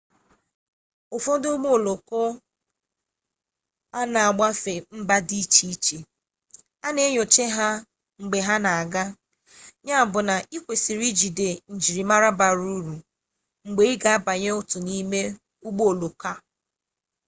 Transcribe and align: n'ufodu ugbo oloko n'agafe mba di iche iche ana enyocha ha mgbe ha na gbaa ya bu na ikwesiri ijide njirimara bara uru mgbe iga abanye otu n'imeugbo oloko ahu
n'ufodu 1.07 1.47
ugbo 1.55 1.67
oloko 1.77 2.19
n'agafe 4.11 4.73
mba 4.97 5.17
di 5.27 5.37
iche 5.43 5.63
iche 5.73 5.97
ana 6.85 6.99
enyocha 7.07 7.45
ha 7.55 7.67
mgbe 8.21 8.39
ha 8.47 8.55
na 8.65 8.71
gbaa 8.91 9.11
ya 9.87 9.97
bu 10.11 10.19
na 10.27 10.35
ikwesiri 10.55 11.05
ijide 11.11 11.49
njirimara 11.73 12.29
bara 12.39 12.63
uru 12.77 12.95
mgbe 13.67 13.83
iga 13.93 14.09
abanye 14.17 14.49
otu 14.59 14.77
n'imeugbo 14.85 15.83
oloko 15.91 16.25
ahu 16.31 16.43